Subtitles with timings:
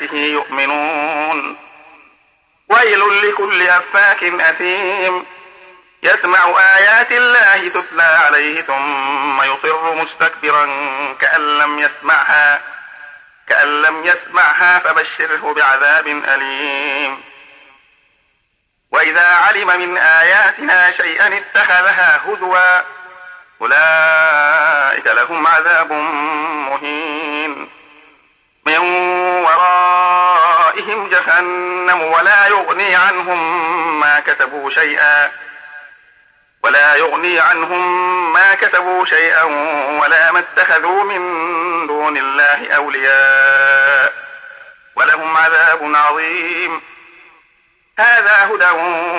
[0.00, 1.56] الله وآياته يؤمنون.
[2.68, 5.26] ويل لكل أفاك أثيم.
[6.02, 10.66] يسمع آيات الله تتلى عليه ثم يصر مستكبرا
[11.20, 12.60] كأن لم يسمعها.
[13.48, 17.22] كأن لم يسمعها فبشره بعذاب أليم.
[18.90, 22.80] وإذا علم من آياتنا شيئا اتخذها هزوا
[23.60, 26.91] أولئك لهم عذاب مهين.
[31.26, 35.30] جهنم ولا يغني عنهم ما كتبوا شيئا
[36.62, 39.42] ولا يغني عنهم ما كتبوا شيئا
[40.00, 44.12] ولا ما اتخذوا من دون الله أولياء
[44.96, 46.82] ولهم عذاب عظيم.
[47.98, 48.70] هذا هدى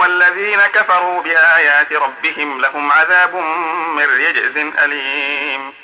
[0.00, 3.34] والذين كفروا بآيات ربهم لهم عذاب
[3.96, 5.83] من رجز أليم.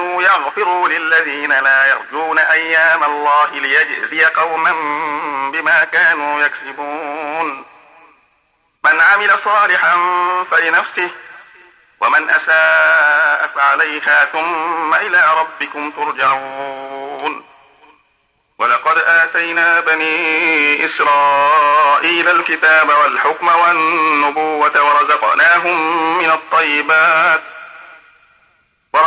[0.00, 4.72] يغفروا للذين لا يرجون أيام الله ليجزي قوما
[5.52, 7.64] بما كانوا يكسبون.
[8.84, 9.96] من عمل صالحا
[10.50, 11.10] فلنفسه
[12.00, 17.44] ومن أساء فعليها ثم إلى ربكم ترجعون.
[18.58, 27.42] ولقد آتينا بني إسرائيل الكتاب والحكم والنبوة ورزقناهم من الطيبات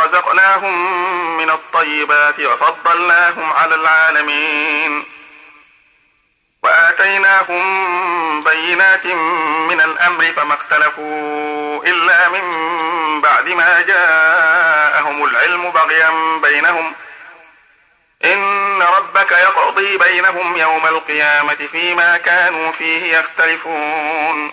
[0.06, 5.04] ورزقناهم من الطيبات وفضلناهم على العالمين.
[6.62, 9.06] وآتيناهم بينات
[9.70, 16.10] من الأمر فما اختلفوا إلا من بعد ما جاءهم العلم بغيا
[16.42, 16.92] بينهم.
[18.24, 24.52] إن ربك يقضي بينهم يوم القيامة فيما كانوا فيه يختلفون.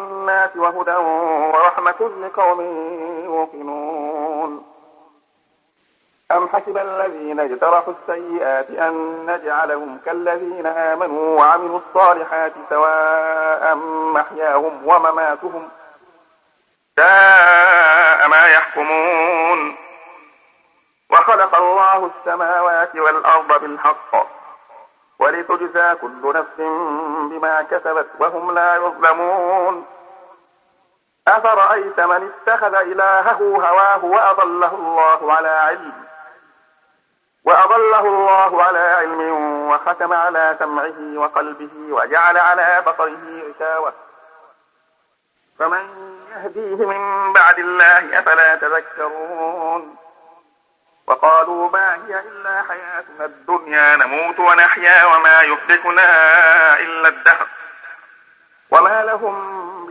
[0.55, 0.95] وهدى
[1.55, 2.61] ورحمة لقوم
[3.25, 4.67] يوقنون.
[6.31, 13.75] أم حسب الذين اجترحوا السيئات أن نجعلهم كالذين آمنوا وعملوا الصالحات سواء
[14.15, 15.69] محياهم ومماتهم
[16.97, 19.75] ساء ما يحكمون.
[21.09, 24.27] وخلق الله السماوات والأرض بالحق
[25.19, 26.57] ولتجزى كل نفس
[27.31, 29.85] بما كسبت وهم لا يظلمون.
[31.27, 35.93] أفرأيت من اتخذ إلهه هواه وأضله الله على علم؟
[37.43, 39.21] وأضله الله على علم
[39.69, 43.93] وختم على سمعه وقلبه وجعل على بصره غشاوة.
[45.59, 45.85] فمن
[46.31, 49.95] يهديه من بعد الله أفلا تذكرون؟
[51.07, 56.09] وقالوا ما هي إلا حياتنا الدنيا نموت ونحيا وما يهلكنا
[56.79, 57.47] إلا الدهر.
[58.71, 59.80] وما لهم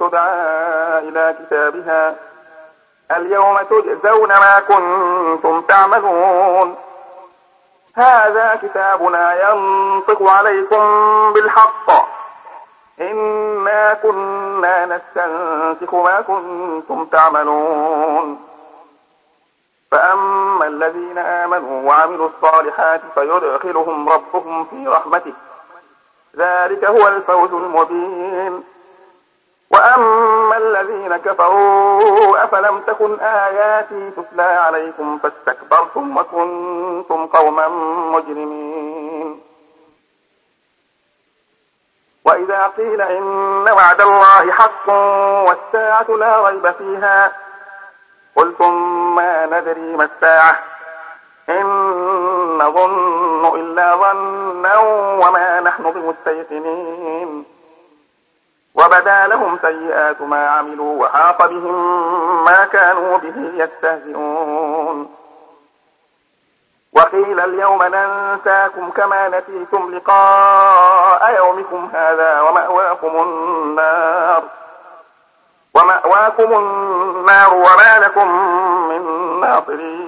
[0.00, 2.16] تدعى إلى كتابها.
[3.16, 6.76] اليوم تجزون ما كنتم تعملون.
[7.96, 10.82] هذا كتابنا ينطق عليكم
[11.32, 11.90] بالحق.
[13.00, 18.44] إنا كنا نستنسخ ما كنتم تعملون.
[19.90, 25.32] فأما الذين آمنوا وعملوا الصالحات فيدخلهم ربهم في رحمته.
[26.36, 28.64] ذلك هو الفوز المبين.
[29.70, 37.68] وأما الذين كفروا أفلم تكن آياتي تتلى عليكم فاستكبرتم وكنتم قوما
[38.12, 39.40] مجرمين.
[42.24, 44.88] وإذا قيل إن وعد الله حق
[45.48, 47.32] والساعة لا ريب فيها
[48.36, 48.74] قلتم
[49.14, 50.58] ما ندري ما الساعة.
[51.48, 51.66] إن
[52.58, 54.78] نظن إلا ظنا
[55.22, 57.57] وما نحن بمستيقنين.
[58.78, 65.14] وبدا لهم سيئات ما عملوا وحاق بهم ما كانوا به يستهزئون.
[66.92, 74.42] وقيل اليوم ننساكم كما نسيتم لقاء يومكم هذا ومأواكم النار.
[75.74, 78.28] ومأواكم النار وما لكم
[78.88, 79.02] من
[79.40, 80.07] ناصرين.